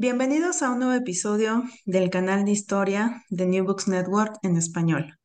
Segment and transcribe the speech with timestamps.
[0.00, 5.18] Bienvenidos a un nuevo episodio del canal de historia de New Books Network en español.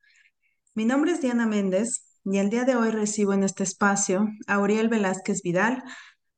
[0.74, 4.58] Mi nombre es Diana Méndez y el día de hoy recibo en este espacio a
[4.58, 5.84] Uriel Velázquez Vidal,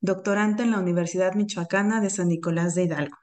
[0.03, 3.17] doctorante en la Universidad Michoacana de San Nicolás de Hidalgo.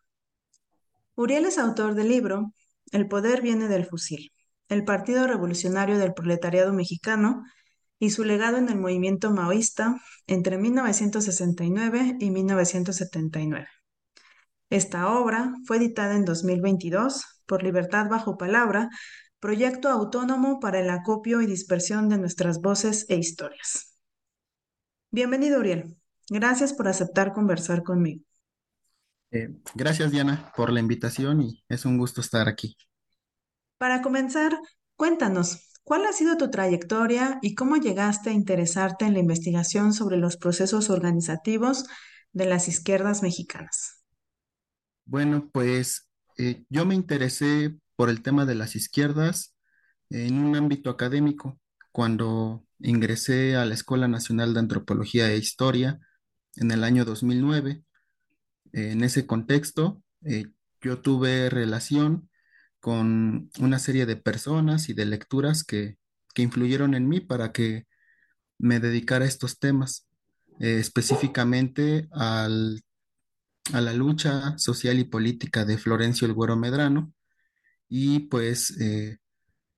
[1.14, 2.52] Uriel es autor del libro
[2.92, 4.32] El poder viene del fusil,
[4.68, 7.44] el Partido Revolucionario del Proletariado Mexicano
[8.00, 13.68] y su legado en el movimiento maoísta entre 1969 y 1979.
[14.74, 18.90] Esta obra fue editada en 2022 por Libertad Bajo Palabra,
[19.40, 23.96] proyecto autónomo para el acopio y dispersión de nuestras voces e historias.
[25.12, 25.96] Bienvenido, Uriel.
[26.28, 28.24] Gracias por aceptar conversar conmigo.
[29.30, 32.76] Eh, gracias, Diana, por la invitación y es un gusto estar aquí.
[33.78, 34.58] Para comenzar,
[34.96, 40.18] cuéntanos, ¿cuál ha sido tu trayectoria y cómo llegaste a interesarte en la investigación sobre
[40.18, 41.86] los procesos organizativos
[42.32, 44.03] de las izquierdas mexicanas?
[45.06, 49.56] Bueno, pues eh, yo me interesé por el tema de las izquierdas
[50.10, 51.60] en un ámbito académico
[51.92, 56.00] cuando ingresé a la Escuela Nacional de Antropología e Historia
[56.56, 57.84] en el año 2009.
[58.72, 60.46] En ese contexto, eh,
[60.82, 62.30] yo tuve relación
[62.80, 65.98] con una serie de personas y de lecturas que,
[66.36, 67.86] influyeron en mí para que
[68.58, 70.08] me dedicara a estos temas,
[70.60, 72.82] eh, específicamente al
[73.72, 77.14] a la lucha social y política de Florencio el Güero Medrano.
[77.88, 79.20] Y pues eh,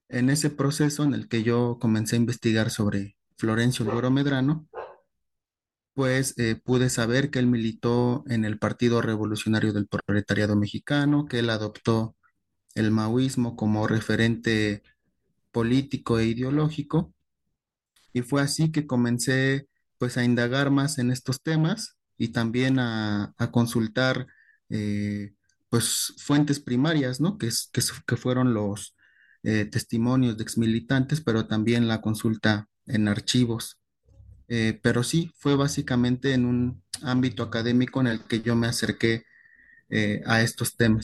[0.10, 4.68] en ese proceso en el que yo comencé a investigar sobre Florencio el Güero Medrano,
[5.94, 11.40] pues eh, pude saber que él militó en el Partido Revolucionario del Proletariado Mexicano, que
[11.40, 12.16] él adoptó
[12.76, 14.84] el maoísmo como referente
[15.52, 17.14] político e ideológico.
[18.14, 19.68] Y fue así que comencé
[19.98, 24.28] pues a indagar más en estos temas y también a, consultar
[24.70, 25.34] eh,
[25.70, 27.38] pues fuentes primarias, ¿no?
[27.38, 28.96] Que, es, que, fueron los
[29.44, 33.80] eh, testimonios de exmilitantes, pero también la consulta en archivos.
[34.48, 39.26] Eh, pero sí, fue básicamente en un ámbito académico en el que yo me acerqué
[40.26, 41.04] a estos temas.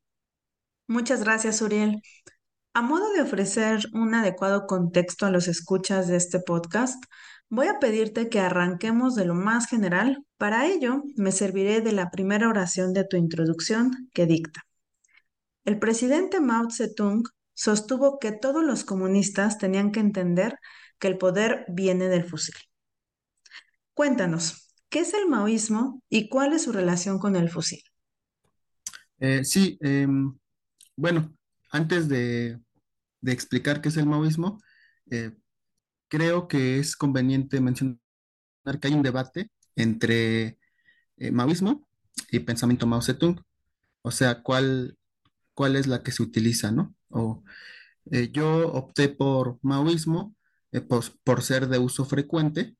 [0.87, 2.01] Muchas gracias, Uriel.
[2.73, 7.03] A modo de ofrecer un adecuado contexto a los escuchas de este podcast,
[7.53, 10.25] Voy a pedirte que arranquemos de lo más general.
[10.37, 14.61] Para ello, me serviré de la primera oración de tu introducción que dicta.
[15.65, 17.23] El presidente Mao Zedong
[17.53, 20.57] sostuvo que todos los comunistas tenían que entender
[20.97, 22.55] que el poder viene del fusil.
[23.93, 27.83] Cuéntanos, ¿qué es el maoísmo y cuál es su relación con el fusil?
[29.19, 30.33] Eh, sí, em,
[30.95, 31.35] bueno,
[31.69, 32.61] antes de,
[33.25, 34.57] explicar qué es el maoísmo,
[35.09, 35.31] eh,
[36.11, 37.97] creo que es conveniente mencionar
[38.81, 40.59] que hay un debate entre
[41.17, 41.87] eh, maoísmo
[42.31, 43.41] y pensamiento Mao Zedong.
[44.03, 44.97] O sea, ¿cuál,
[45.53, 46.95] cuál es la que se utiliza, ¿no?
[47.09, 47.43] O,
[48.11, 50.35] eh, yo opté por maoísmo
[50.73, 52.75] eh, por, ser de uso frecuente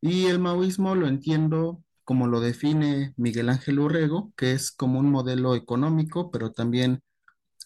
[0.00, 5.10] y el maoísmo lo entiendo como lo define Miguel Ángel Urrego, que es como un
[5.10, 7.02] modelo económico, pero también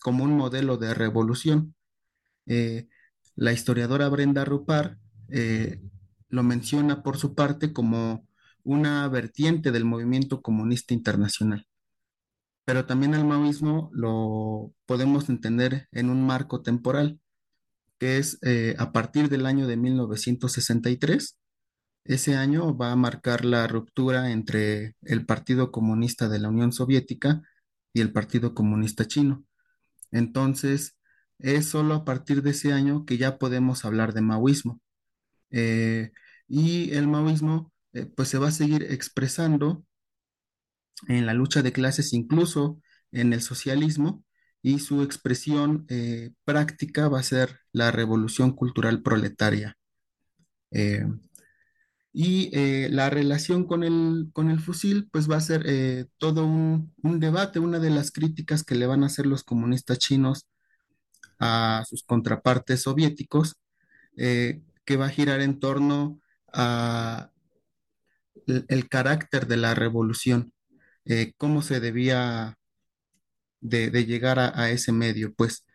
[0.00, 1.74] como un modelo de revolución.
[3.36, 4.98] La historiadora Brenda Rupar
[5.28, 5.82] eh,
[6.30, 8.26] lo menciona por su parte como
[8.62, 11.66] una vertiente del movimiento comunista internacional.
[12.64, 17.20] Pero también el maoísmo lo podemos entender en un marco temporal,
[17.98, 21.38] que es eh, a partir del año de 1963.
[22.04, 27.42] Ese año va a marcar la ruptura entre el Partido Comunista de la Unión Soviética
[27.92, 29.44] y el Partido Comunista Chino.
[30.10, 30.96] Entonces,
[31.38, 34.80] es solo a partir de ese año que ya podemos hablar de maoísmo.
[35.50, 36.12] Eh,
[36.48, 39.84] y el maoísmo eh, pues se va a seguir expresando
[41.08, 42.80] en la lucha de clases, incluso
[43.12, 44.24] en el socialismo,
[44.62, 49.76] y su expresión eh, práctica va a ser la revolución cultural proletaria.
[52.12, 52.50] y
[52.90, 57.58] la relación con el, con el fusil, pues va a ser todo un, un, debate,
[57.58, 60.46] una de las críticas que le van a hacer los comunistas chinos
[61.38, 63.56] a sus contrapartes soviéticos,
[64.16, 66.20] eh, que va a girar en torno
[66.52, 67.30] a
[68.46, 70.52] el, carácter de la revolución,
[71.04, 72.56] eh, cómo se debía
[73.60, 75.66] de, llegar a, ese medio, pues.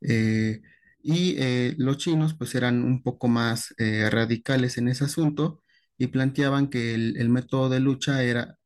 [0.00, 0.60] Eh,
[1.02, 1.36] y
[1.78, 5.62] los chinos pues eran un poco más radicales en ese asunto
[5.96, 8.58] y planteaban que el, método de lucha era,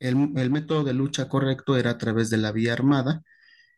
[0.00, 3.22] el, el, método de lucha correcto era a través de la vía armada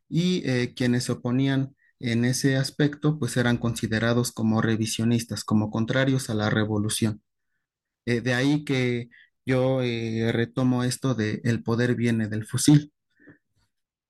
[0.09, 0.43] y
[0.75, 6.51] quienes se oponían en ese aspecto, pues eran considerados como revisionistas, como contrarios a la
[6.51, 7.23] revolución.
[8.05, 9.09] Eh, de ahí que
[9.45, 12.93] yo eh, retomo esto de el poder viene del fusil.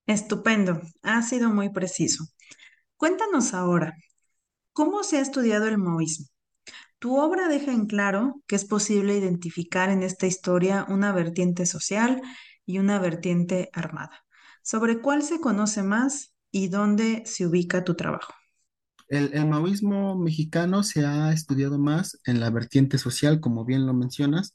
[0.06, 2.24] Estupendo, ha sido muy preciso.
[2.96, 3.94] Cuéntanos ahora,
[4.72, 6.26] ¿cómo se ha estudiado el maoísmo?
[6.98, 12.22] Tu obra deja en claro que es posible identificar en esta historia una vertiente social
[12.64, 14.24] y una vertiente armada.
[14.62, 18.32] ¿Sobre cuál se conoce más y dónde se ubica tu trabajo?
[19.08, 24.54] El, maoísmo mexicano se ha estudiado más en la vertiente social, como bien lo mencionas,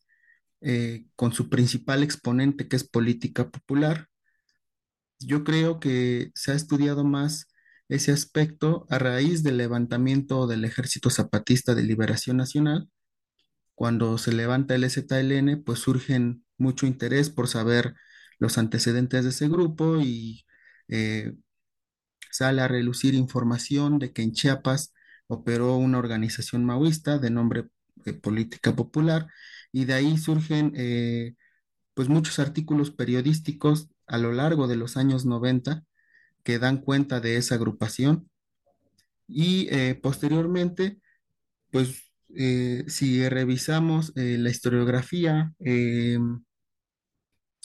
[0.62, 4.08] eh, con su principal exponente que es política popular.
[5.20, 7.46] Yo creo que se ha estudiado más
[7.88, 12.90] ese aspecto a raíz del levantamiento del Ejército Zapatista de Liberación Nacional.
[13.76, 17.94] Cuando se levanta el ZLN, pues surgen mucho interés por saber
[18.40, 20.46] los antecedentes de ese grupo y
[20.88, 21.34] eh,
[22.32, 24.94] sale a relucir información de que en Chiapas
[25.28, 27.70] operó una organización maoísta de nombre
[28.06, 29.28] eh, Política Popular
[29.72, 31.36] y de ahí surgen eh,
[31.94, 35.84] pues muchos artículos periodísticos a lo largo de los años 90
[36.44, 38.30] que dan cuenta de esa agrupación.
[39.28, 41.00] Y eh, posteriormente
[41.72, 42.08] pues
[42.88, 45.54] si revisamos la historiografía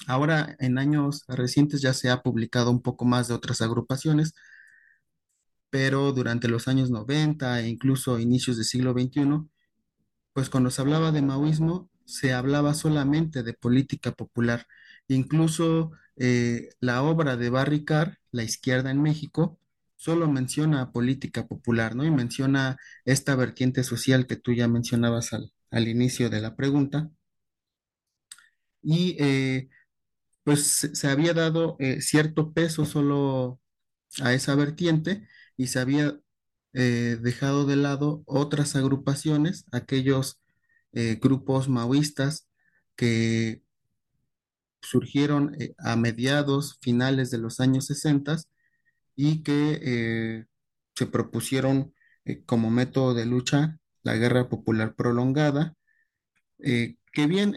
[0.09, 4.35] ahora en años recientes ya se ha publicado un poco más de otras agrupaciones
[5.71, 9.49] pero durante los años 90 e incluso inicios del siglo XXI,
[10.33, 14.67] pues cuando se hablaba de maoísmo, se hablaba solamente de política popular.
[15.09, 19.59] Incluso eh, la obra de Barry Carr, La izquierda en México,
[19.97, 22.05] solo menciona política popular, ¿no?
[22.05, 25.53] Y menciona esta vertiente social que tú ya mencionabas al,
[25.89, 27.11] inicio de la pregunta.
[28.83, 29.69] Y eh,
[30.45, 33.61] pues se, había dado eh, cierto peso solo
[34.23, 36.19] a esa vertiente y se había
[36.79, 40.43] eh, dejado de lado otras agrupaciones, aquellos
[40.93, 42.49] eh, grupos maoístas
[42.97, 43.63] que
[44.83, 48.37] surgieron eh, a mediados, finales de los años 60
[49.17, 50.47] y que
[50.95, 51.95] se propusieron
[52.45, 55.75] como método de lucha la guerra popular prolongada,
[56.59, 57.57] que bien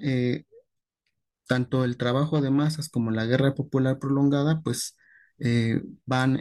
[1.47, 4.95] tanto el trabajo de masas como la guerra popular prolongada pues
[6.05, 6.39] van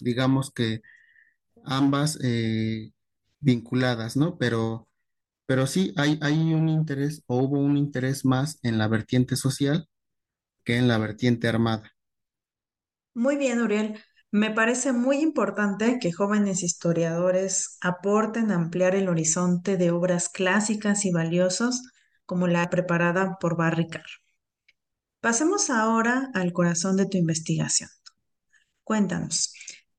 [0.00, 0.82] digamos que
[1.64, 2.92] ambas eh,
[3.40, 4.38] vinculadas, ¿no?
[4.38, 4.88] Pero,
[5.46, 9.88] pero sí hay, hay un interés o hubo un interés más en la vertiente social
[10.64, 11.92] que en la vertiente armada.
[13.14, 14.00] Muy bien, Uriel.
[14.30, 21.04] Me parece muy importante que jóvenes historiadores aporten a ampliar el horizonte de obras clásicas
[21.04, 21.82] y valiosas
[22.26, 24.04] como la preparada por Barry Carr.
[25.20, 27.90] Pasemos ahora al corazón de tu investigación.
[28.84, 29.52] Cuéntanos,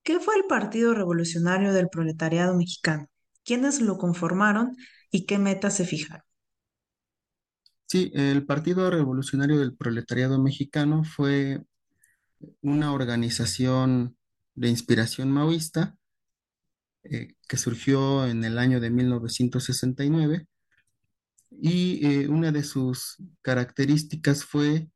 [0.06, 3.10] ¿Qué fue el Partido Revolucionario del Proletariado Mexicano?
[3.44, 4.78] ¿Quiénes lo conformaron
[5.10, 6.22] y qué metas se fijaron?
[7.88, 11.64] Sí, el Partido Revolucionario del Proletariado Mexicano fue
[12.62, 14.16] una organización
[14.54, 15.98] de inspiración maoísta
[17.04, 20.48] eh, que surgió en el año de 1969
[21.50, 24.88] y eh, una de sus características fue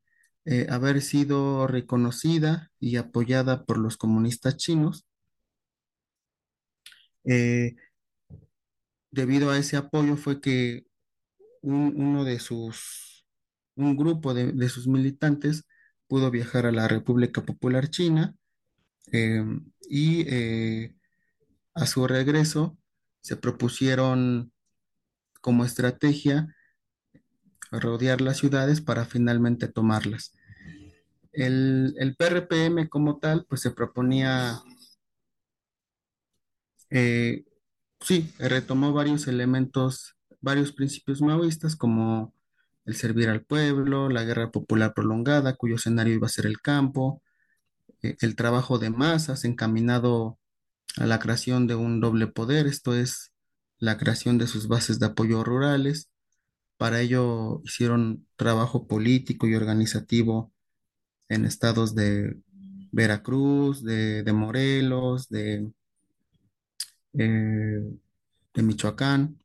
[0.49, 5.05] eh, haber sido reconocida y apoyada por los comunistas chinos.
[7.23, 7.75] Eh,
[9.11, 10.85] debido a ese apoyo fue que
[11.61, 13.25] un- uno de sus,
[13.75, 15.65] un grupo de, de sus militantes
[16.07, 18.35] pudo viajar a la República Popular China
[19.13, 19.43] eh,
[19.89, 20.25] y
[21.73, 22.77] a su regreso
[23.21, 24.51] se propusieron
[25.41, 26.55] como estrategia
[27.71, 30.33] rodear las ciudades para finalmente tomarlas.
[31.31, 34.61] El, el PRPM como tal, pues se proponía,
[36.89, 37.45] eh,
[38.01, 42.33] sí, retomó varios elementos, varios principios maoístas como
[42.85, 47.21] el servir al pueblo, la guerra popular prolongada, cuyo escenario iba a ser el campo,
[48.03, 50.39] eh, el trabajo de masas encaminado
[50.97, 53.31] a la creación de un doble poder, esto es
[53.79, 56.09] la creación de sus bases de apoyo rurales.
[56.77, 60.53] Para ello hicieron trabajo político y organizativo
[61.29, 62.37] en estados de
[62.91, 65.71] Veracruz, de, de Morelos, de,
[67.13, 67.81] eh,
[68.53, 69.37] de Michoacán.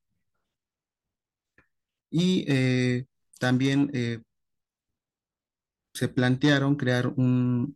[2.10, 3.06] Y eh,
[3.38, 4.20] también eh,
[5.94, 7.72] se plantearon crear un,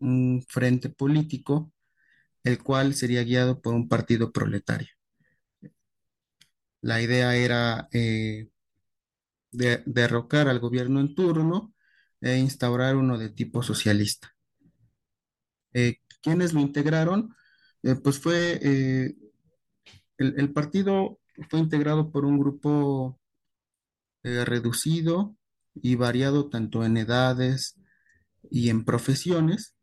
[0.48, 1.72] frente político,
[2.44, 4.88] el cual sería guiado por un partido proletario.
[6.82, 7.88] La idea era
[9.50, 11.74] de- derrocar al gobierno en turno
[12.20, 14.34] e instaurar uno de tipo socialista.
[15.72, 17.34] Eh, ¿quiénes lo integraron?
[17.82, 19.14] Eh, pues fue eh,
[20.18, 23.18] el, el partido fue integrado por un grupo
[24.22, 25.36] eh, reducido
[25.74, 27.76] y variado tanto en edades
[28.50, 29.74] y en profesiones.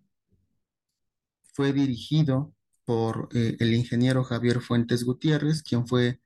[1.53, 6.19] Fue dirigido por el ingeniero Javier Fuentes Gutiérrez, quien fue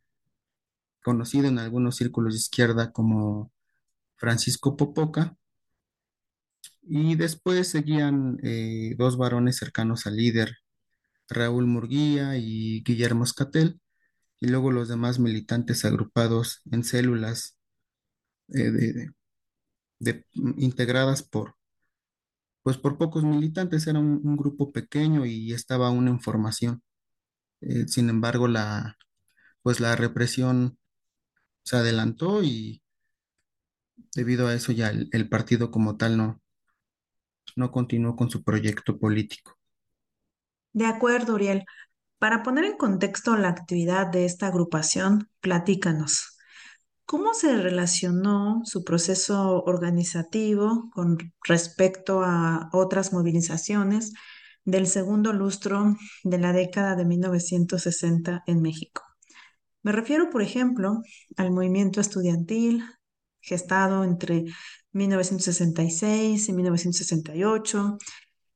[1.03, 3.51] conocido en algunos círculos de izquierda como
[4.17, 5.37] Francisco Popoca,
[6.89, 10.57] y después seguían eh, dos varones cercanos al líder,
[11.29, 13.81] Raúl Murguía y Guillermo Escatel,
[14.41, 17.57] y luego los demás militantes agrupados en células
[18.53, 18.71] eh,
[19.99, 20.25] de-
[20.57, 21.55] integradas por,
[22.63, 26.83] pues por pocos militantes, era un, grupo pequeño y estaba aún en formación.
[27.61, 28.97] Eh, sin embargo, la,
[29.63, 30.77] pues la represión
[31.63, 32.83] se adelantó y
[34.15, 36.41] debido a eso ya el partido como tal no,
[37.59, 39.57] no continuó con su proyecto político.
[40.73, 41.65] De acuerdo, Uriel.
[42.17, 46.37] Para poner en contexto la actividad de esta agrupación, platícanos.
[47.05, 54.13] ¿Cómo se relacionó su proceso organizativo con respecto a otras movilizaciones
[54.65, 59.01] del segundo lustro de la década de 1960 en México?
[59.81, 61.01] Me refiero, por ejemplo,
[61.37, 62.83] al movimiento estudiantil
[63.41, 64.45] gestado entre
[64.93, 67.97] 1966 y 1968,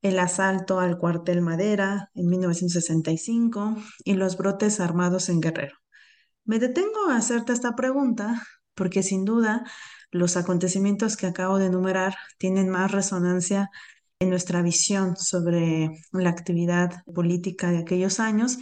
[0.01, 5.77] el asalto al cuartel Madera en 1965 y los brotes armados en Guerrero.
[6.45, 8.43] Me detengo a hacerte esta pregunta
[8.75, 9.63] porque sin duda
[10.11, 13.69] los acontecimientos que acabo de enumerar tienen más resonancia
[14.19, 18.57] en nuestra visión sobre la actividad política de aquellos años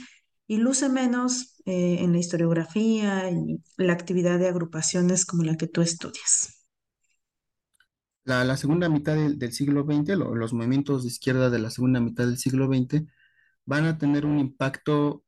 [0.48, 5.68] y luce menos eh, en la historiografía y la actividad de agrupaciones como la que
[5.68, 6.61] tú estudias.
[8.24, 12.25] La, segunda mitad del, siglo XX, lo- los movimientos de izquierda de la segunda mitad
[12.25, 13.04] del siglo XX,
[13.66, 15.24] van a tener un impacto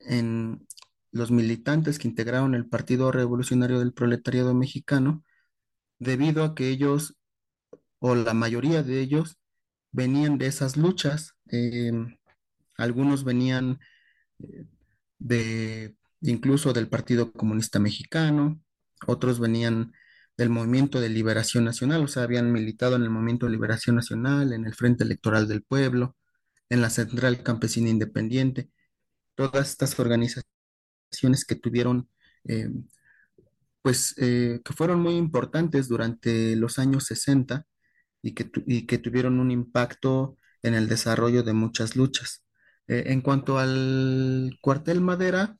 [0.00, 0.66] en
[1.12, 5.24] los militantes que integraron el Partido Revolucionario del Proletariado Mexicano,
[5.98, 7.16] debido a que ellos,
[8.00, 9.38] o la mayoría de ellos,
[9.92, 11.34] venían de esas luchas.
[11.48, 12.18] Em,
[12.76, 13.80] algunos venían
[14.40, 14.66] eh,
[15.18, 18.60] de incluso del Partido Comunista Mexicano,
[19.06, 19.92] otros venían
[20.38, 24.52] del Movimiento de Liberación Nacional, o sea, habían militado en el Movimiento de Liberación Nacional,
[24.52, 26.16] en el Frente Electoral del Pueblo,
[26.70, 28.70] en la Central Campesina Independiente,
[29.34, 32.08] todas estas organizaciones que tuvieron,
[32.44, 32.70] eh,
[33.82, 37.66] pues, eh, que fueron muy importantes durante los años 60
[38.22, 42.44] y que, y que tuvieron un impacto en el desarrollo de muchas luchas.
[42.86, 45.56] Eh, en cuanto al cuartel Madera,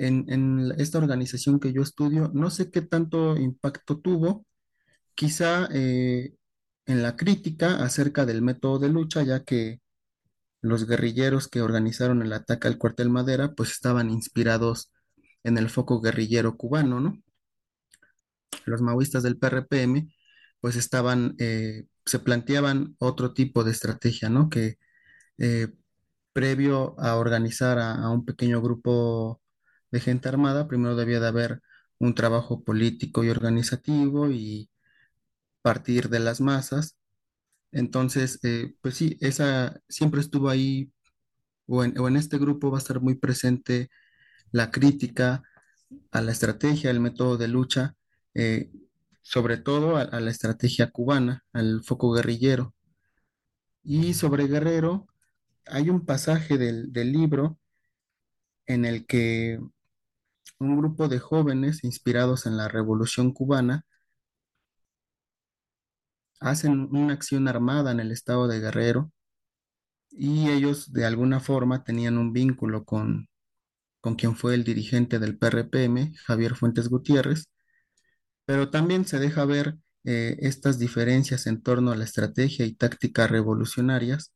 [0.00, 4.46] en, esta organización que yo estudio, no sé qué tanto impacto tuvo,
[5.14, 6.34] quizá eh,
[6.86, 9.80] en la crítica acerca del método de lucha, ya que
[10.62, 14.92] los guerrilleros que organizaron el ataque al cuartel Madera, pues estaban inspirados
[15.44, 17.22] en el foco guerrillero cubano, ¿no?
[18.66, 20.12] Los maoístas del PRPM,
[20.60, 24.48] pues estaban, eh, se planteaban otro tipo de estrategia, ¿no?
[24.50, 24.76] Que
[25.38, 25.68] eh,
[26.32, 29.40] previo a organizar a un pequeño grupo
[29.90, 31.62] de gente armada, primero debía de haber
[31.98, 34.70] un trabajo político y organizativo y
[35.62, 36.96] partir de las masas.
[37.72, 40.92] Entonces, eh, pues sí, esa siempre estuvo ahí,
[41.66, 43.90] o en, este grupo va a estar muy presente
[44.52, 45.42] la crítica
[46.12, 47.94] a la estrategia, el método de lucha,
[48.34, 48.70] eh,
[49.22, 52.74] sobre todo a, la estrategia cubana, al foco guerrillero.
[53.84, 55.06] Y sobre Guerrero,
[55.66, 57.58] hay un pasaje del libro
[58.66, 59.60] en el que
[60.60, 63.84] un grupo de jóvenes inspirados en la Revolución cubana
[66.40, 69.12] hacen una acción armada en el estado de Guerrero
[70.10, 73.28] y ellos de alguna forma tenían un vínculo con,
[74.00, 77.48] con quien fue el dirigente del PRPM, Javier Fuentes Gutiérrez,
[78.44, 83.26] pero también se deja ver eh, estas diferencias en torno a la estrategia y táctica
[83.26, 84.32] revolucionarias,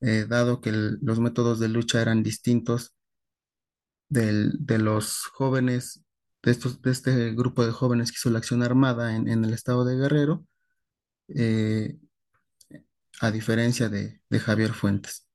[0.00, 2.94] eh, dado que los métodos de lucha eran distintos
[4.08, 6.04] de los jóvenes,
[6.42, 9.52] de estos, de este grupo de jóvenes que hizo la acción armada en, en el
[9.52, 10.46] estado de Guerrero,
[11.28, 11.98] eh,
[13.20, 15.26] a diferencia de, de Javier Fuentes.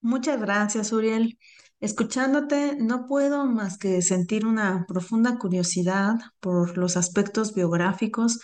[0.00, 1.38] Muchas gracias, Uriel.
[1.80, 8.40] Escuchándote, no puedo más que sentir una profunda curiosidad por los aspectos biográficos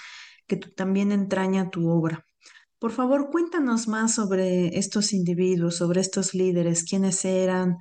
[0.47, 2.27] que también entraña tu obra.
[2.79, 7.79] Por favor, cuéntanos más sobre estos individuos, sobre estos líderes, quiénes eran,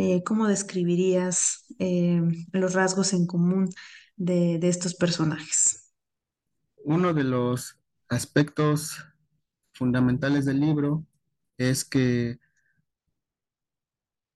[0.00, 3.68] eh, cómo describirías eh, los rasgos en común
[4.16, 5.92] de, de estos personajes.
[6.84, 9.04] Uno de los aspectos
[9.72, 11.04] fundamentales del libro
[11.56, 12.38] es que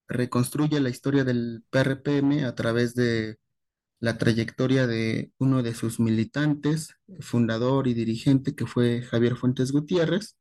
[0.09, 3.39] reconstruye la historia del PRPM a través de
[4.01, 10.37] la trayectoria de uno de sus militantes, fundador y dirigente, que fue Javier Fuentes Gutiérrez.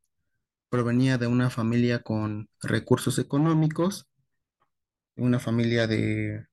[0.69, 4.07] Provenía de una familia con recursos económicos,
[5.15, 6.45] una familia de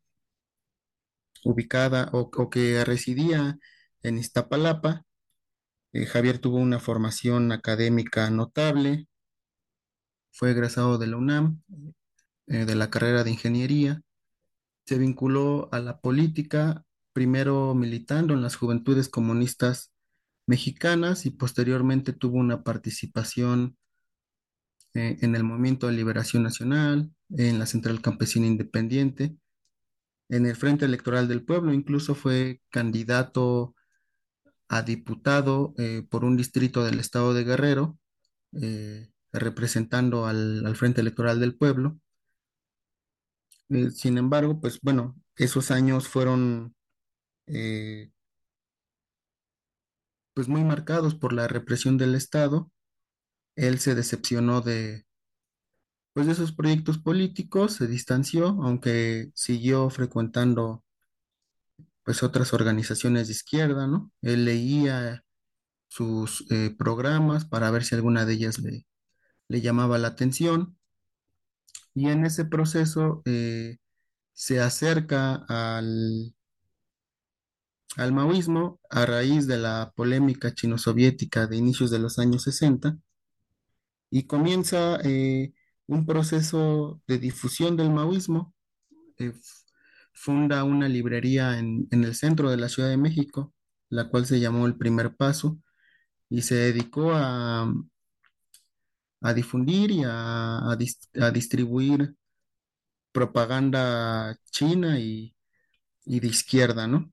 [1.44, 3.58] ubicada o, que residía
[4.02, 5.04] en Iztapalapa.
[5.92, 9.06] Eh, Javier tuvo una formación académica notable,
[10.32, 11.62] fue egresado de la UNAM,
[12.46, 14.02] eh, de la carrera de ingeniería
[14.88, 19.92] se vinculó a la política, primero militando en las Juventudes Comunistas
[20.46, 23.76] Mexicanas y posteriormente tuvo una participación
[24.94, 29.36] eh, en el Movimiento de Liberación Nacional, en la Central Campesina Independiente,
[30.28, 33.74] en el Frente Electoral del Pueblo, incluso fue candidato
[34.68, 37.98] a diputado eh, por un distrito del estado de Guerrero,
[38.60, 41.98] eh, representando al, al Frente Electoral del Pueblo.
[43.70, 46.74] Eh, sin embargo, pues bueno, esos años fueron
[50.34, 52.70] pues muy marcados por la represión del Estado.
[53.56, 55.07] Él se decepcionó de,
[56.18, 60.82] pues, de esos proyectos políticos, se distanció, aunque siguió frecuentando
[62.02, 64.10] pues otras organizaciones de izquierda, ¿no?
[64.20, 65.24] Él leía
[65.86, 68.84] sus eh, programas para ver si alguna de ellas le,
[69.46, 70.76] le llamaba la atención
[71.94, 73.76] y en ese proceso eh,
[74.32, 76.34] se acerca al,
[77.96, 82.98] al maoísmo a raíz de la polémica chino-soviética de inicios de los años 60
[84.10, 85.52] y comienza eh,
[85.88, 88.54] un proceso de difusión del maoísmo.
[89.18, 89.32] Eh,
[90.14, 93.54] funda una librería en, en el centro de la Ciudad de México,
[93.90, 95.58] la cual se llamó El Primer Paso,
[96.30, 97.72] y se dedicó a,
[99.20, 100.76] a difundir y a, a
[101.26, 102.14] a distribuir
[103.12, 105.34] propaganda china y,
[106.06, 107.12] y de izquierda, ¿no?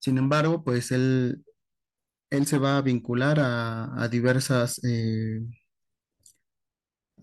[0.00, 1.44] Sin embargo, pues él,
[2.30, 5.40] él se va a vincular a, a diversas eh,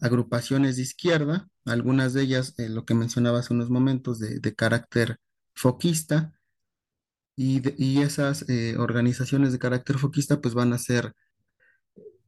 [0.02, 4.56] agrupaciones de izquierda, algunas de ellas, eh, lo que mencionaba hace unos momentos, de, de
[4.56, 5.18] carácter
[5.56, 6.34] foquista,
[7.36, 11.14] y, de- y esas eh, organizaciones de carácter foquista pues van a ser,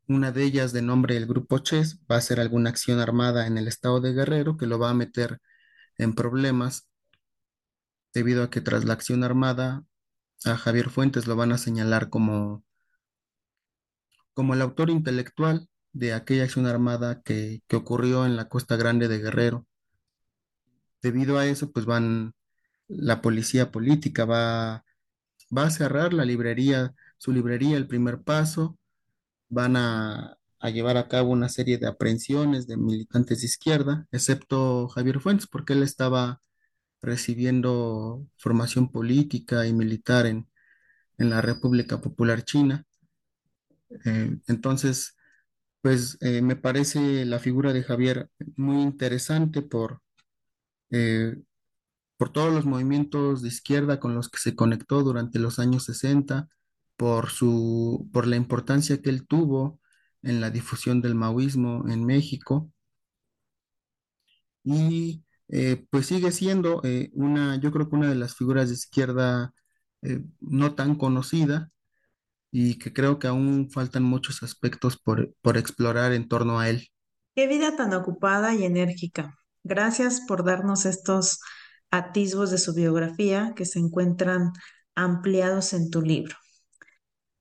[0.08, 3.58] una de ellas de nombre el Grupo Chess, va a ser alguna acción armada en
[3.58, 5.40] el estado de Guerrero que lo va a meter
[5.98, 6.88] en problemas
[8.14, 9.84] debido a que tras la acción armada
[10.46, 12.64] a Javier Fuentes lo van a señalar como,
[14.34, 19.08] como el autor intelectual de aquella acción armada que, que ocurrió en la Costa Grande
[19.08, 19.66] de Guerrero.
[21.02, 22.34] Debido a eso, pues van,
[22.88, 24.84] la policía política va,
[25.56, 28.78] va a cerrar la librería, su librería, el primer paso,
[29.50, 34.88] van a, a llevar a cabo una serie de aprehensiones de militantes de izquierda, excepto
[34.90, 36.42] Javier Fuentes, porque él estaba
[37.02, 40.48] recibiendo formación política y militar en,
[41.18, 42.86] en la República Popular China.
[44.06, 45.18] Eh, entonces,
[45.82, 50.02] pues eh, me parece la figura de Javier muy interesante por,
[50.92, 51.38] eh,
[52.18, 56.50] por todos los movimientos de izquierda con los que se conectó durante los años 60,
[56.98, 59.80] por su, por la importancia que él tuvo
[60.24, 62.72] en la difusión del maoísmo en México.
[64.64, 66.82] Y eh, pues sigue siendo
[67.14, 69.54] una, yo creo que una de las figuras de izquierda
[70.40, 71.72] no tan conocida
[72.52, 76.90] y que creo que aún faltan muchos aspectos por, por explorar en torno a él.
[77.34, 79.38] Qué vida tan ocupada y enérgica.
[79.64, 81.40] Gracias por darnos estos
[81.90, 84.52] atisbos de su biografía que se encuentran
[84.96, 86.36] ampliados en tu libro.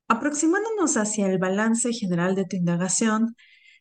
[0.08, 3.36] Aproximándonos hacia el balance general de tu indagación,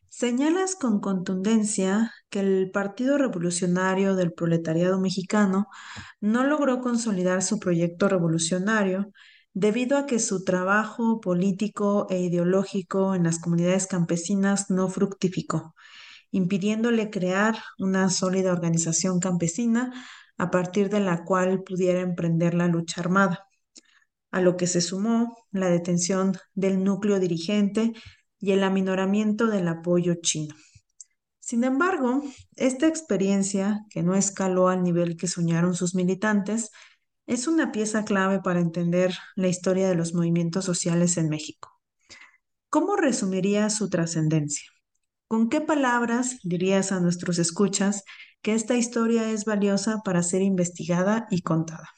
[0.08, 5.66] señalas con contundencia que el Partido Revolucionario del Proletariado Mexicano
[6.20, 9.12] no logró consolidar su proyecto revolucionario
[9.52, 15.74] debido a que su trabajo político e ideológico en las comunidades campesinas no fructificó,
[16.30, 19.92] impidiéndole crear una sólida organización campesina
[20.38, 23.46] a partir de la cual pudiera emprender la lucha armada
[24.30, 27.92] a lo que se sumó la detención del núcleo dirigente
[28.38, 30.54] y el aminoramiento del apoyo chino.
[31.40, 32.22] Sin embargo,
[32.54, 36.70] esta experiencia, que no escaló al nivel que soñaron sus militantes,
[37.30, 41.80] es una pieza clave para entender la historia de los movimientos sociales en México.
[42.70, 44.68] ¿Cómo resumiría su trascendencia?
[45.28, 48.02] ¿Con qué palabras dirías a nuestros escuchas
[48.42, 51.88] que esta historia es valiosa para ser investigada y contada?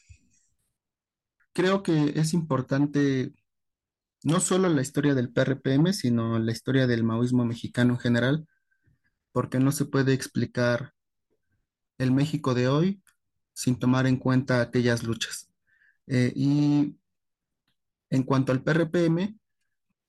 [1.55, 3.33] Creo que es importante
[4.25, 8.47] no solo la historia del PRPM, sino la historia del maoísmo mexicano en general,
[9.33, 10.93] porque no se puede explicar
[11.97, 13.02] el México de hoy
[13.53, 15.51] sin tomar en cuenta aquellas luchas.
[16.07, 16.97] Eh, y
[18.11, 19.39] en cuanto al PRPM,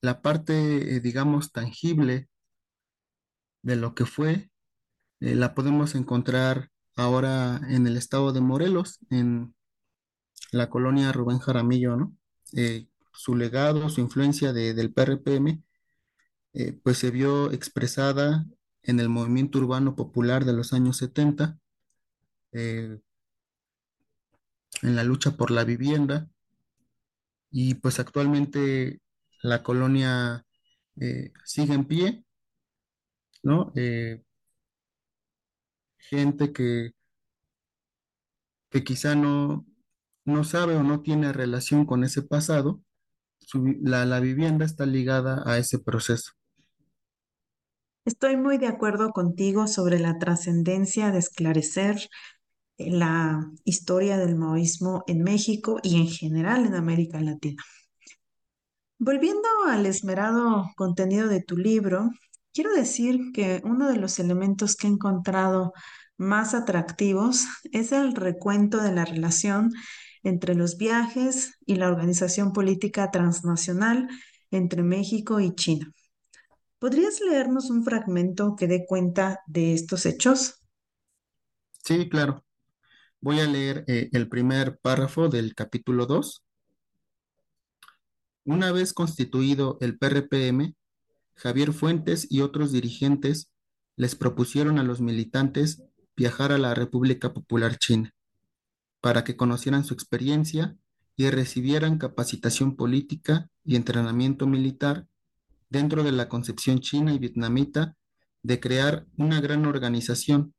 [0.00, 2.28] la parte, eh, digamos, tangible
[3.62, 4.50] de lo que fue,
[5.20, 9.54] eh, la podemos encontrar ahora en el estado de Morelos, en
[10.52, 12.16] la colonia Rubén Jaramillo, ¿no?
[13.12, 15.62] su legado, su influencia del PRPM,
[16.82, 18.46] pues se vio expresada
[18.82, 21.58] en el movimiento urbano popular de los años 70,
[24.84, 26.28] en la lucha por la vivienda,
[27.50, 29.00] y pues actualmente
[29.42, 30.44] la colonia
[31.00, 32.24] eh, sigue en pie,
[33.42, 33.72] ¿no?
[33.76, 34.22] Eh,
[35.98, 36.92] gente que,
[38.70, 39.66] que quizá no,
[40.24, 42.82] no sabe o no tiene relación con ese pasado,
[43.82, 46.32] la, la vivienda está ligada a ese proceso.
[48.06, 52.08] Estoy muy de acuerdo contigo sobre la trascendencia de esclarecer
[52.78, 57.62] la historia del maoísmo en México y en general en América Latina.
[58.98, 62.10] Volviendo al esmerado contenido de tu libro,
[62.52, 65.72] quiero decir que uno de los elementos que he encontrado
[66.16, 69.72] más atractivos es el recuento de la relación
[70.22, 74.08] entre los viajes y la organización política transnacional
[74.50, 75.92] entre México y China.
[76.78, 80.60] ¿Podrías leernos un fragmento que dé cuenta de estos hechos?
[81.84, 82.43] Sí, claro.
[83.24, 86.44] Voy a leer eh, el primer párrafo del capítulo 2.
[88.44, 90.74] Una vez constituido el PRPM,
[91.34, 93.48] Javier Fuentes y otros dirigentes
[93.96, 95.82] les propusieron a los militantes
[96.14, 98.12] viajar a la República Popular China
[99.00, 100.76] para que conocieran su experiencia
[101.16, 105.06] y recibieran capacitación política y entrenamiento militar
[105.70, 107.96] dentro de la concepción china y vietnamita
[108.42, 110.52] de crear una gran organización,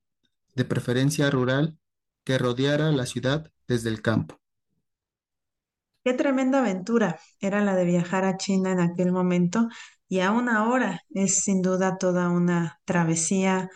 [0.56, 1.78] de preferencia rural,
[2.26, 4.42] que rodeara la ciudad desde el campo.
[6.04, 9.70] Qué tremenda aventura era la de viajar a China en aquel momento
[10.08, 13.70] y aún ahora es sin duda toda una travesía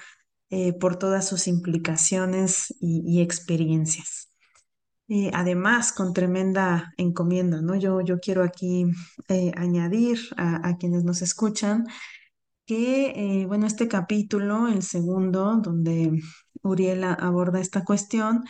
[0.52, 4.30] eh, por todas sus implicaciones y, experiencias.
[5.08, 7.76] Eh, además, con tremenda encomienda, ¿no?
[7.76, 8.86] Yo, yo quiero aquí
[9.28, 11.86] eh, añadir a, a, quienes nos escuchan
[12.66, 16.20] que, bueno, este capítulo, el segundo, donde
[16.64, 18.44] Uriela aborda esta cuestión,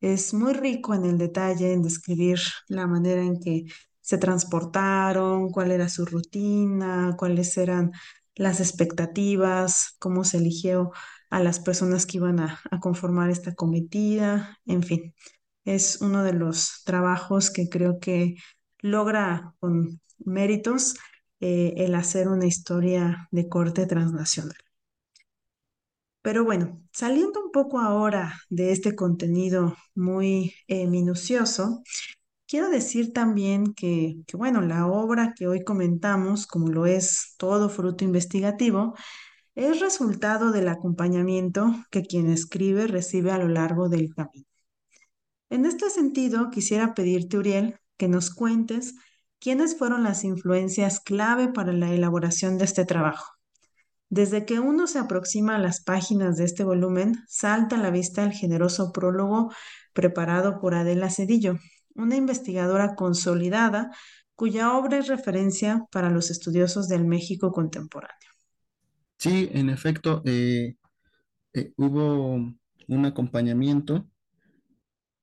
[0.00, 3.66] es muy rico en el detalle, en describir la manera en que
[4.00, 7.92] se transportaron, cuál era su rutina, cuáles eran
[8.34, 10.92] las expectativas, cómo se eligió
[11.30, 15.14] a las personas que iban a, conformar esta cometida, en fin,
[15.64, 18.36] es uno de los trabajos que creo que
[18.80, 20.96] logra con méritos
[21.40, 24.56] eh, el hacer una historia de corte transnacional.
[26.22, 31.82] Pero bueno, saliendo un poco ahora de este contenido muy eh, minucioso,
[32.46, 37.70] quiero decir también que, que, bueno, la obra que hoy comentamos, como lo es todo
[37.70, 38.94] fruto investigativo,
[39.54, 44.46] es resultado del acompañamiento que quien escribe recibe a lo largo del camino.
[45.50, 48.94] En este sentido, quisiera pedirte, Uriel, que nos cuentes
[49.40, 53.29] quiénes fueron las influencias clave para la elaboración de este trabajo
[54.10, 58.24] Desde que uno se aproxima a las páginas de este volumen, salta a la vista
[58.24, 59.52] el generoso prólogo
[59.92, 61.58] preparado por Adela Cedillo,
[61.94, 63.92] una investigadora consolidada
[64.34, 68.30] cuya obra es referencia para los estudiosos del México contemporáneo.
[69.16, 70.74] Sí, en efecto, eh,
[71.52, 72.34] eh, hubo
[72.88, 74.08] un acompañamiento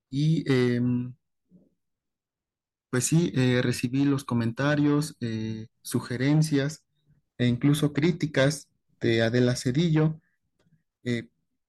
[0.10, 1.14] y em,
[2.90, 5.18] pues sí, eh, recibí los comentarios,
[5.82, 6.86] sugerencias
[7.38, 8.70] e incluso críticas
[9.02, 10.20] de Adela Cedillo.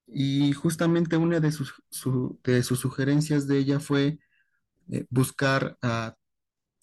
[0.06, 1.74] y justamente una de sus,
[2.44, 4.18] de sus sugerencias de ella fue
[5.10, 6.16] buscar a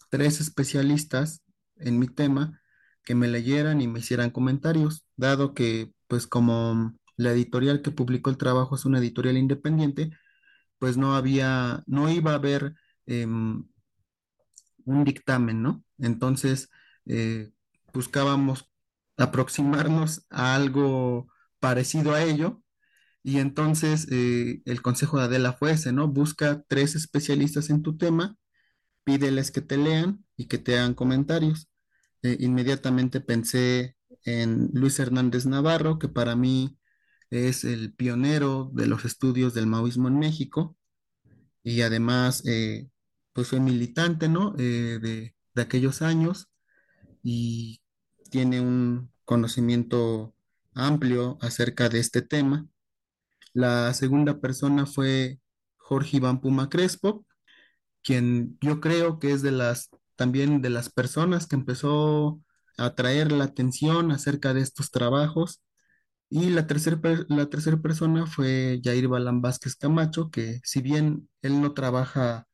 [0.09, 1.41] tres especialistas
[1.77, 2.61] en mi tema
[3.03, 8.29] que me leyeran y me hicieran comentarios, dado que pues como la editorial que publicó
[8.29, 10.11] el trabajo es una editorial independiente,
[10.79, 13.65] pues no había, no iba a haber em,
[14.85, 15.83] un dictamen, ¿no?
[15.97, 16.69] Entonces
[17.05, 17.51] eh,
[17.93, 18.69] buscábamos
[19.17, 21.27] aproximarnos a algo
[21.59, 22.61] parecido a ello.
[23.23, 26.07] Y entonces eh, el consejo de Adela fue ese, ¿no?
[26.07, 28.37] Busca tres especialistas en tu tema
[29.05, 31.69] pídeles que te lean y que te hagan comentarios.
[32.23, 36.77] Eh, inmediatamente pensé en Luis Hernández Navarro, que para mí
[37.29, 40.77] es el pionero de los estudios del maoísmo en México
[41.63, 42.89] y además eh,
[43.33, 44.51] pues fue militante, ¿no?
[44.51, 46.49] De, de aquellos años
[47.23, 47.81] y
[48.35, 50.35] tiene un conocimiento
[50.73, 52.67] amplio acerca de este tema.
[53.53, 55.39] La segunda persona fue
[55.77, 57.25] Jorge Iván Puma Crespo,
[58.03, 62.41] quien yo creo que es de las, también de las personas que empezó
[62.77, 65.61] a atraer la atención acerca de estos trabajos.
[66.29, 71.61] Y la tercera la tercera persona fue Jair Balán Vázquez Camacho, que si bien él
[71.61, 72.47] no trabaja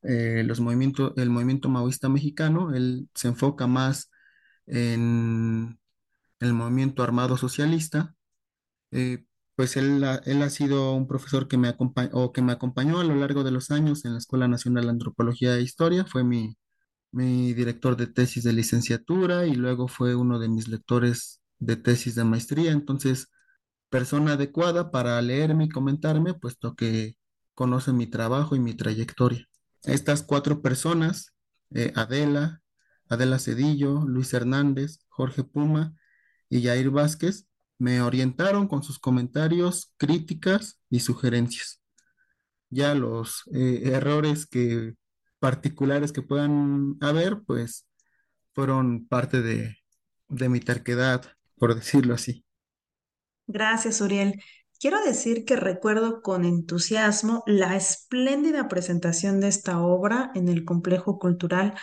[0.00, 4.10] eh, los movimientos, el movimiento maoísta mexicano, él se enfoca más
[4.66, 5.78] en
[6.40, 8.14] el movimiento armado socialista,
[8.90, 9.24] eh,
[9.56, 11.74] pues él, él ha sido un profesor que me,
[12.12, 14.90] o que me acompañó a lo largo de los años en la Escuela Nacional de
[14.90, 16.56] Antropología e Historia, fue mi,
[17.12, 22.16] mi director de tesis de licenciatura y luego fue uno de mis lectores de tesis
[22.16, 23.28] de maestría, entonces
[23.88, 27.16] persona adecuada para leerme y comentarme, puesto que
[27.54, 29.46] conoce mi trabajo y mi trayectoria.
[29.84, 31.32] Estas cuatro personas,
[31.70, 32.62] eh, Adela,
[33.08, 35.94] Adela Cedillo, Luis Hernández, Jorge Puma
[36.48, 37.46] y Jair Vázquez,
[37.78, 41.80] me orientaron con sus comentarios, críticas y sugerencias.
[42.70, 44.94] Ya los eh, errores que
[45.38, 47.86] particulares que puedan haber, pues
[48.54, 49.76] fueron parte de,
[50.28, 51.24] de mi terquedad,
[51.56, 52.44] por decirlo así.
[53.46, 54.42] Gracias, Uriel.
[54.80, 61.18] Quiero decir que recuerdo con entusiasmo la espléndida presentación de esta obra en el complejo
[61.18, 61.74] cultural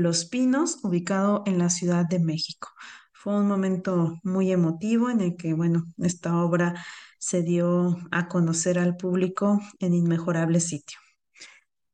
[0.00, 2.68] Los Pinos, ubicado en la Ciudad de México.
[3.12, 6.74] Fue un momento muy emotivo en el que, bueno, esta obra
[7.18, 10.98] se dio a conocer al público en inmejorable sitio.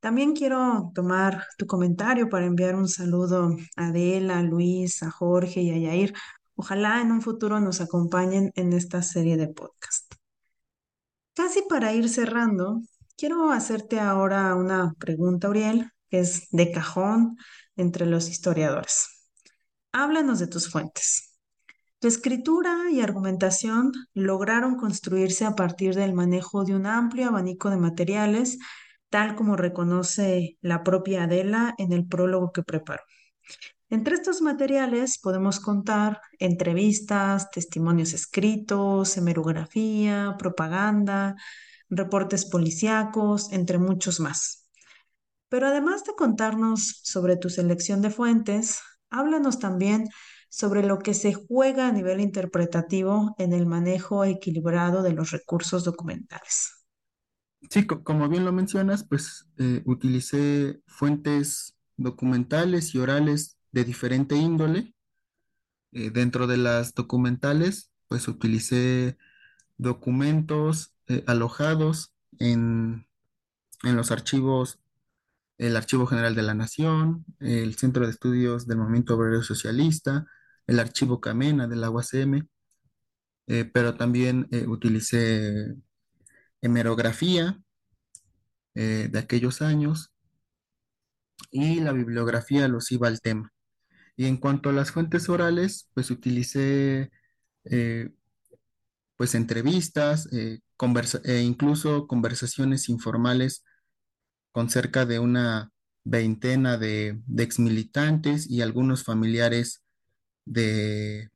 [0.00, 5.60] También quiero tomar tu comentario para enviar un saludo a Adela, a Luis, a Jorge
[5.60, 6.14] y a Yair.
[6.56, 10.14] Ojalá en un futuro nos acompañen en esta serie de podcast.
[11.34, 12.80] Casi para ir cerrando,
[13.16, 17.36] quiero hacerte ahora una pregunta, Uriel, que es de cajón
[17.76, 19.06] entre los historiadores.
[19.92, 21.30] Háblanos de tus fuentes.
[21.98, 27.76] Tu escritura y argumentación lograron construirse a partir del manejo de un amplio abanico de
[27.76, 28.58] materiales,
[29.10, 33.02] tal como reconoce la propia Adela en el prólogo que preparó.
[33.90, 41.34] Entre estos materiales podemos contar entrevistas, testimonios escritos, hemerografía, propaganda,
[41.88, 44.59] reportes policíacos, entre muchos más.
[45.50, 50.08] Pero además de contarnos sobre tu selección de fuentes, Háblanos también
[50.48, 55.84] sobre lo que se juega a nivel interpretativo en el manejo equilibrado de los recursos
[55.84, 56.86] documentales.
[57.68, 64.94] Sí, como bien lo mencionas, pues eh, utilicé fuentes documentales y orales de diferente índole.
[65.92, 69.18] Eh, dentro de las documentales, pues utilicé
[69.76, 73.06] documentos eh, alojados en,
[73.82, 74.78] en los archivos
[75.60, 80.26] el Archivo General de la Nación, el Centro de Estudios del Movimiento Obrero Socialista,
[80.66, 81.92] el Archivo Camena de la
[83.46, 85.76] eh, pero también eh, utilicé
[86.62, 87.60] hemerografía
[88.74, 90.10] eh, de aquellos años
[91.50, 93.52] y la bibliografía los iba al tema.
[94.16, 97.10] Y en cuanto a las fuentes orales, pues utilicé
[99.16, 103.62] pues entrevistas, e incluso conversaciones informales
[104.52, 105.72] con cerca de una
[106.04, 109.82] veintena de, exmilitantes y algunos familiares
[110.44, 111.30] de,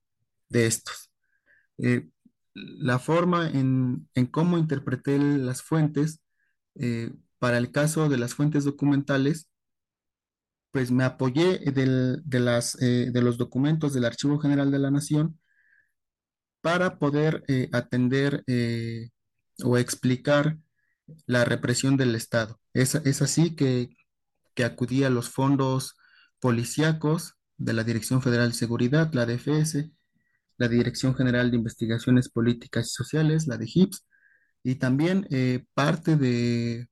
[0.50, 1.10] estos.
[1.78, 2.08] Eh,
[2.54, 6.20] la forma en, cómo interpreté las fuentes,
[6.76, 9.48] eh, para el caso de las fuentes documentales,
[10.70, 12.20] pues me apoyé de
[12.80, 15.38] eh, de los documentos del Archivo General de la Nación
[16.60, 18.42] para poder atender
[19.62, 20.58] o explicar
[21.26, 22.58] la represión del Estado.
[22.74, 23.96] Es, es así que,
[24.54, 25.96] que acudí a los fondos
[26.40, 29.90] policíacos de la Dirección Federal de Seguridad, la DFS,
[30.58, 34.06] la Dirección General de Investigaciones Políticas y Sociales, la de HIPS,
[34.62, 36.88] y también eh, parte de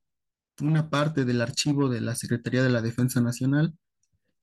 [0.60, 3.74] una parte del archivo de la Secretaría de la Defensa Nacional,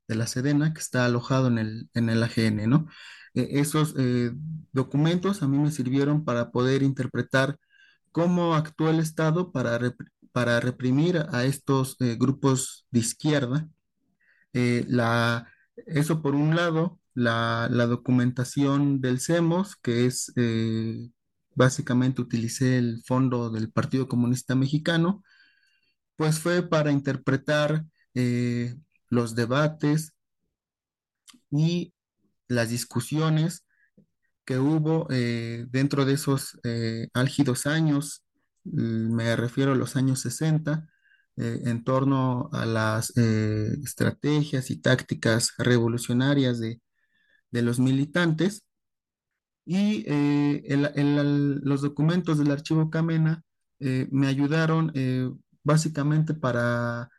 [0.08, 2.88] de la Sedena, que está alojado en el, en el AGN.
[3.36, 4.32] Eh, esos eh,
[4.72, 7.58] documentos a mí me sirvieron para poder interpretar
[8.12, 9.80] cómo actuó el Estado para,
[10.32, 13.68] para reprimir a estos eh, grupos de izquierda.
[14.54, 15.48] Eh, la,
[15.88, 21.10] eso por un lado, la, documentación del CEMOS, que es eh,
[21.56, 25.24] básicamente utilicé el fondo del Partido Comunista Mexicano,
[26.16, 27.86] pues fue para interpretar
[29.10, 30.14] los debates
[31.50, 31.94] y
[32.50, 33.66] las discusiones
[34.44, 36.60] que hubo dentro de esos
[37.14, 38.24] álgidos años,
[38.64, 40.88] me refiero a los años 60,
[41.38, 46.82] eh, en torno a las eh, estrategias y tácticas revolucionarias de,
[47.52, 48.64] de los militantes.
[49.66, 50.64] Y eh,
[51.62, 53.44] los documentos del archivo Camena
[53.80, 55.30] eh, me ayudaron eh,
[55.64, 57.10] básicamente para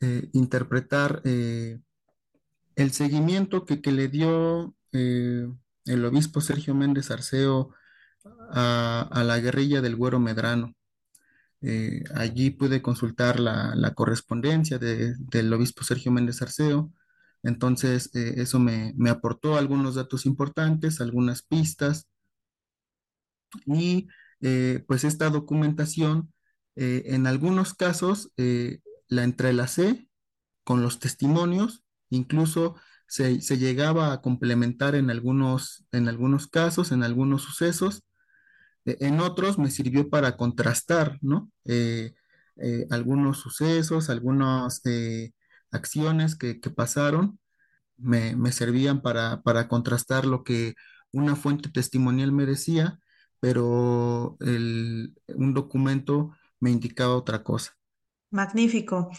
[0.00, 1.78] eh, interpretar eh,
[2.74, 5.48] el seguimiento que, que le dio eh,
[5.86, 7.72] el obispo Sergio Méndez Arceo
[8.50, 10.74] a, la guerrilla del Güero Medrano.
[11.62, 16.92] Eh, allí pude consultar la, correspondencia de- del obispo Sergio Méndez Arceo.
[17.42, 22.08] Entonces, eh, eso me, aportó algunos datos importantes, algunas pistas
[23.64, 24.08] y
[24.40, 26.32] eh, pues esta documentación
[26.78, 28.32] en algunos casos
[29.08, 30.10] la entrelacé
[30.62, 37.02] con los testimonios, incluso se, se llegaba a complementar en algunos, en algunos casos, en
[37.02, 38.04] algunos sucesos,
[38.86, 41.50] en otros me sirvió para contrastar, ¿no?
[41.64, 42.14] Eh,
[42.56, 45.32] eh, algunos sucesos, algunas eh,
[45.70, 47.38] acciones que, que pasaron,
[47.96, 50.74] me, me servían para, para contrastar lo que
[51.12, 52.98] una fuente testimonial me decía,
[53.40, 57.72] pero el- un documento me indicaba otra cosa.
[58.30, 59.10] Magnífico.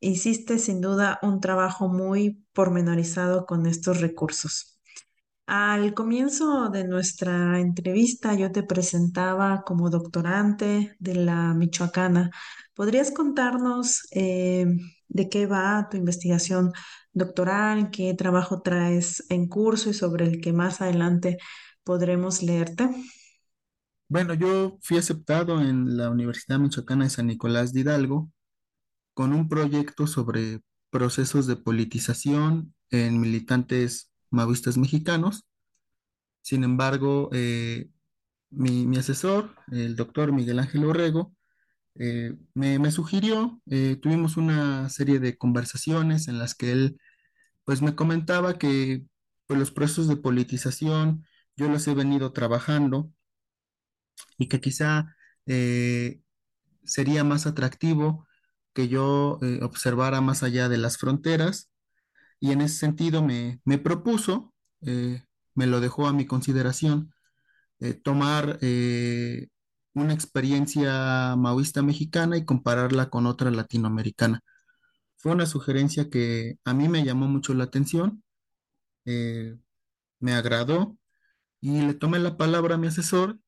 [0.00, 4.71] Hiciste sin duda un trabajo muy pormenorizado con estos recursos.
[5.46, 12.30] Al comienzo de nuestra entrevista yo te presentaba como doctorante de la Michoacana.
[12.74, 14.66] ¿Podrías contarnos eh,
[15.08, 16.72] de qué va tu investigación
[17.12, 21.38] doctoral, qué trabajo traes en curso y sobre el que más adelante
[21.84, 22.88] podremos leerte?
[24.08, 28.30] Bueno, yo fui aceptado en la Universidad Michoacana de San Nicolás de Hidalgo
[29.14, 35.46] con un proyecto sobre procesos de politización en militantes maoístas mexicanos.
[36.42, 37.88] Sin embargo, eh,
[38.50, 41.34] mi, asesor, el doctor Miguel Ángel Orrego,
[41.96, 46.98] eh, me, sugirió, eh, tuvimos una serie de conversaciones en las que él
[47.64, 49.04] pues me comentaba que
[49.46, 53.12] pues, los procesos de politización yo los he venido trabajando
[54.38, 55.16] y que quizá
[56.84, 58.26] sería más atractivo
[58.72, 61.71] que yo observara más allá de las fronteras
[62.42, 65.22] y en ese sentido me, me propuso, eh,
[65.54, 67.14] me lo dejó a mi consideración,
[67.78, 69.46] eh, tomar eh,
[69.94, 74.40] una experiencia maoísta mexicana y compararla con otra latinoamericana.
[75.18, 78.24] Fue una sugerencia que a mí me llamó mucho la atención,
[79.04, 80.96] me agradó
[81.60, 83.38] y le tomé la palabra a mi asesor.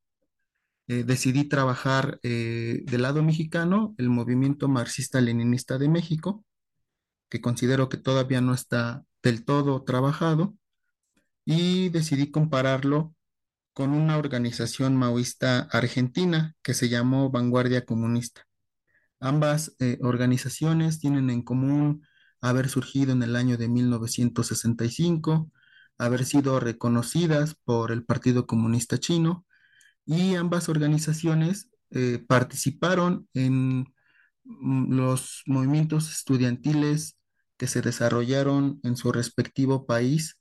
[0.87, 6.44] decidí trabajar del lado mexicano, el movimiento marxista-leninista de México,
[7.35, 10.55] que considero que todavía no está del todo trabajado,
[11.45, 13.13] y decidí compararlo
[13.73, 18.47] con una organización maoísta argentina que se llamó Vanguardia Comunista.
[19.19, 22.07] Ambas eh, organizaciones tienen en común
[22.41, 25.51] haber surgido en el año de 1965,
[25.99, 29.45] haber sido reconocidas por el Partido Comunista Chino
[30.07, 33.93] y ambas organizaciones eh, participaron en
[34.45, 37.17] mm, los movimientos estudiantiles
[37.57, 40.39] que se desarrollaron en su respectivo país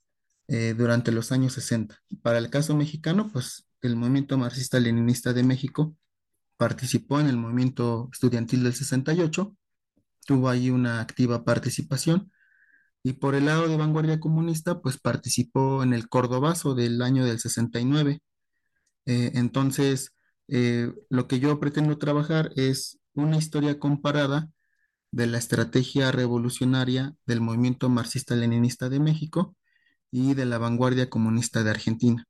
[0.48, 1.96] eh, durante los años 60.
[2.22, 5.96] Para el caso mexicano, pues el movimiento marxista-leninista de México
[6.56, 9.56] participó en el movimiento estudiantil del 68,
[10.26, 12.30] tuvo ahí una activa participación,
[13.02, 17.38] y por el lado de vanguardia comunista, pues participó en el Cordobazo del año del
[17.38, 18.20] 69.
[19.06, 20.14] Eh, entonces,
[20.48, 24.48] eh, lo que yo pretendo trabajar es una historia comparada
[25.14, 29.54] de la estrategia revolucionaria del movimiento marxista-leninista de México
[30.10, 32.26] y de la vanguardia comunista de Argentina.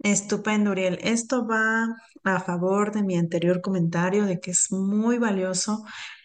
[0.00, 0.98] Estupendo, Uriel.
[1.02, 1.86] Esto va
[2.24, 5.84] a favor de mi anterior comentario de que es muy valioso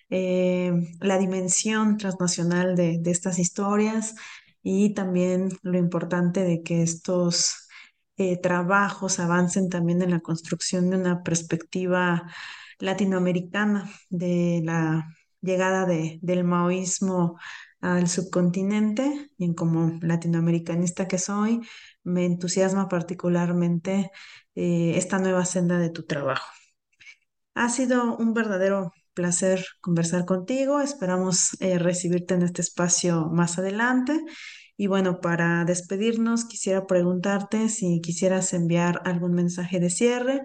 [0.10, 4.16] eh, la dimensión transnacional de, estas historias
[4.64, 7.68] y también lo importante de que estos
[8.18, 12.28] eh, trabajos avancen también en la construcción de una perspectiva
[12.82, 15.08] latinoamericana de la
[15.42, 17.38] llegada de- del maoísmo
[17.82, 21.62] al subcontinente y como latinoamericanista que soy,
[22.04, 24.12] me entusiasma particularmente
[24.56, 26.46] eh, esta nueva senda de tu trabajo.
[27.54, 30.82] Ha sido un verdadero placer conversar contigo.
[30.82, 34.20] Esperamos eh, recibirte en este espacio más adelante.
[34.78, 40.42] Y bueno, para despedirnos, quisiera preguntarte si quisieras enviar algún mensaje de cierre.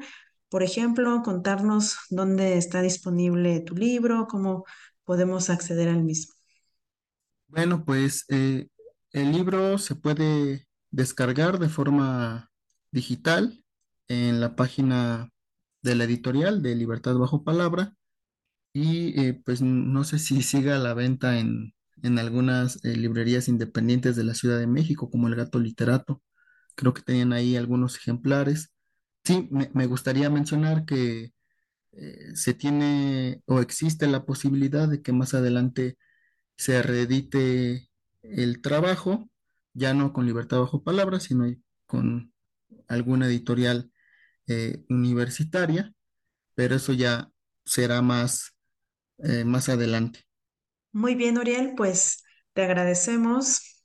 [0.49, 4.65] Por ejemplo, contarnos dónde está disponible tu libro, cómo
[5.05, 6.35] podemos acceder al mismo.
[7.49, 8.69] Bueno, pues eh,
[9.13, 12.51] el libro se puede descargar de forma
[12.91, 13.65] digital
[14.09, 15.31] en la página
[15.83, 17.95] de la editorial de Libertad Bajo Palabra
[18.73, 23.49] y eh, pues no sé si siga a la venta en, en algunas eh, librerías
[23.49, 26.23] independientes de la Ciudad de México, como El Gato Literato.
[26.77, 28.73] Creo que tenían ahí algunos ejemplares.
[29.27, 31.33] Sí, me, gustaría mencionar que
[31.91, 35.99] eh, se tiene o existe la posibilidad de que más adelante
[36.57, 37.91] se reedite
[38.23, 39.29] el trabajo,
[39.75, 41.53] ya no con Libertad Bajo Palabra, sino
[41.87, 42.33] con
[42.87, 43.91] alguna editorial
[44.47, 45.93] eh, universitaria,
[46.55, 47.33] pero eso ya
[47.65, 48.55] será más,
[49.19, 50.21] eh, más adelante.
[50.93, 52.23] Muy bien, Uriel, pues
[52.53, 53.83] te agradecemos.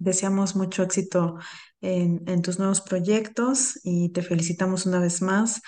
[0.00, 1.38] Deseamos mucho éxito
[1.80, 5.62] en, tus nuevos proyectos y te felicitamos una vez más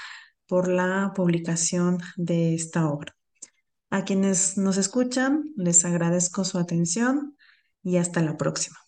[0.47, 3.14] por la publicación de esta obra.
[3.91, 7.37] A quienes nos escuchan, les agradezco su atención
[7.83, 8.78] y hasta la próxima.